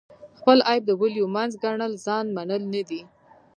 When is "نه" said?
2.73-2.81